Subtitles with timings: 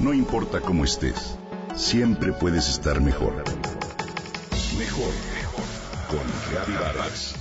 [0.00, 1.36] No importa cómo estés,
[1.76, 3.34] siempre puedes estar mejor.
[4.78, 5.64] Mejor, mejor.
[6.08, 7.34] Con Reavivadas.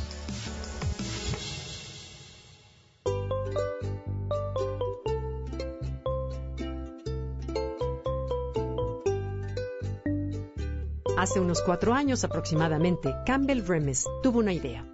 [11.18, 14.86] Hace unos cuatro años aproximadamente, Campbell Remes tuvo una idea.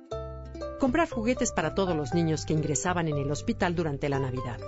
[0.79, 4.59] Comprar juguetes para todos los niños que ingresaban en el hospital durante la Navidad.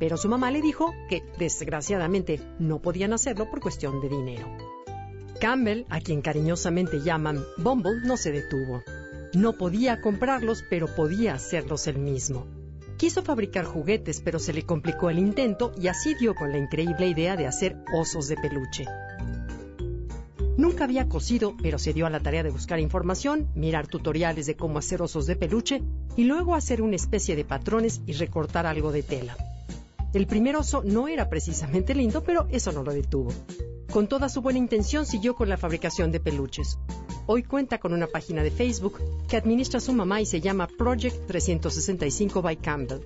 [0.00, 4.48] Pero su mamá le dijo que, desgraciadamente, no podían hacerlo por cuestión de dinero.
[5.40, 8.82] Campbell, a quien cariñosamente llaman Bumble, no se detuvo.
[9.34, 12.46] No podía comprarlos, pero podía hacerlos él mismo.
[12.96, 17.06] Quiso fabricar juguetes, pero se le complicó el intento y así dio con la increíble
[17.06, 18.86] idea de hacer osos de peluche.
[20.56, 24.56] Nunca había cosido, pero se dio a la tarea de buscar información, mirar tutoriales de
[24.56, 25.82] cómo hacer osos de peluche
[26.16, 29.36] y luego hacer una especie de patrones y recortar algo de tela.
[30.12, 33.32] El primer oso no era precisamente lindo, pero eso no lo detuvo.
[33.92, 36.78] Con toda su buena intención siguió con la fabricación de peluches.
[37.26, 41.26] Hoy cuenta con una página de Facebook que administra su mamá y se llama Project
[41.26, 43.00] 365 by Campbell.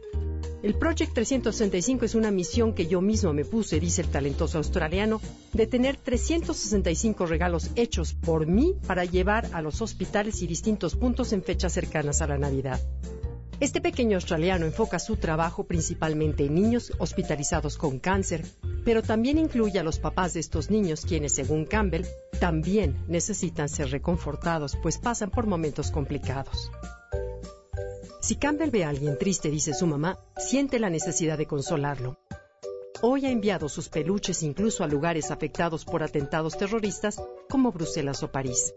[0.62, 5.20] El Project 365 es una misión que yo mismo me puse, dice el talentoso australiano,
[5.52, 11.34] de tener 365 regalos hechos por mí para llevar a los hospitales y distintos puntos
[11.34, 12.80] en fechas cercanas a la Navidad.
[13.60, 18.44] Este pequeño australiano enfoca su trabajo principalmente en niños hospitalizados con cáncer,
[18.84, 22.04] pero también incluye a los papás de estos niños quienes, según Campbell,
[22.40, 26.70] también necesitan ser reconfortados, pues pasan por momentos complicados.
[28.20, 32.18] Si Campbell ve a alguien triste, dice su mamá, siente la necesidad de consolarlo.
[33.02, 38.32] Hoy ha enviado sus peluches incluso a lugares afectados por atentados terroristas como Bruselas o
[38.32, 38.74] París.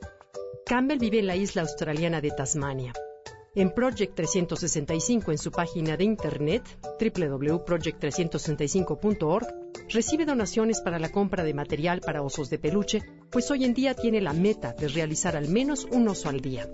[0.65, 2.93] Campbell vive en la isla australiana de Tasmania.
[3.57, 6.61] En Project 365, en su página de internet
[7.01, 9.47] www.project365.org,
[9.89, 13.95] recibe donaciones para la compra de material para osos de peluche, pues hoy en día
[13.95, 16.69] tiene la meta de realizar al menos un oso al día.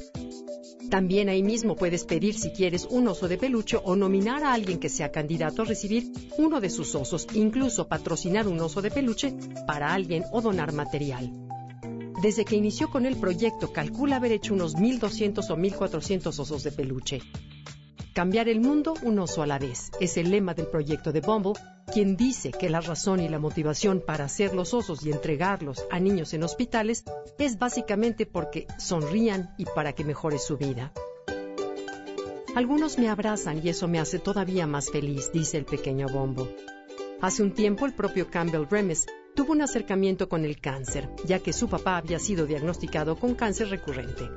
[0.90, 4.82] También ahí mismo puedes pedir si quieres un oso de peluche o nominar a alguien
[4.82, 9.34] que sea candidato a recibir uno de sus osos, incluso patrocinar un oso de peluche
[9.66, 11.32] para alguien o donar material.
[12.24, 16.72] Desde que inició con el proyecto, calcula haber hecho unos 1.200 o 1.400 osos de
[16.72, 17.20] peluche.
[18.14, 21.60] Cambiar el mundo un oso a la vez es el lema del proyecto de Bumble,
[21.94, 26.00] quien dice que la razón y la motivación para hacer los osos y entregarlos a
[26.00, 27.04] niños en hospitales
[27.40, 30.94] es básicamente porque sonrían y para que mejore su vida.
[32.56, 36.48] Algunos me abrazan y eso me hace todavía más feliz, dice el pequeño Bombo.
[37.20, 41.54] Hace un tiempo el propio Campbell Remes tuvo un acercamiento con el cáncer, ya que
[41.54, 44.30] su papá había sido diagnosticado con cáncer recurrente.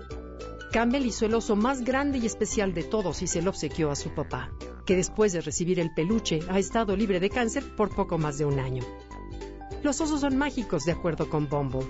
[0.72, 3.96] Campbell hizo el oso más grande y especial de todos y se lo obsequió a
[3.96, 4.50] su papá,
[4.84, 8.44] que después de recibir el peluche ha estado libre de cáncer por poco más de
[8.44, 8.84] un año.
[9.82, 11.86] Los osos son mágicos, de acuerdo con Bumble.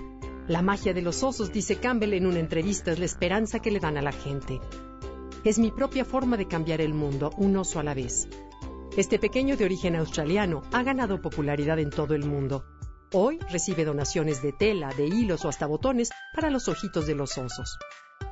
[0.47, 3.79] La magia de los osos, dice Campbell en una entrevista, es la esperanza que le
[3.79, 4.61] dan a la gente.
[5.43, 8.27] Es mi propia forma de cambiar el mundo, un oso a la vez.
[8.95, 12.65] Este pequeño de origen australiano ha ganado popularidad en todo el mundo.
[13.13, 17.37] Hoy recibe donaciones de tela, de hilos o hasta botones para los ojitos de los
[17.37, 17.77] osos.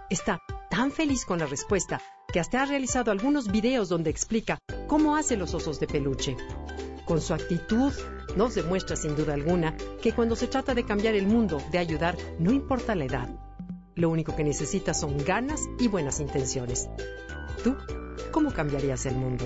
[0.09, 5.15] Está tan feliz con la respuesta que hasta ha realizado algunos videos donde explica cómo
[5.15, 6.35] hace los osos de peluche.
[7.05, 7.93] Con su actitud
[8.35, 12.17] nos demuestra sin duda alguna que cuando se trata de cambiar el mundo, de ayudar,
[12.37, 13.29] no importa la edad.
[13.95, 16.89] Lo único que necesita son ganas y buenas intenciones.
[17.63, 17.77] ¿Tú
[18.31, 19.45] cómo cambiarías el mundo?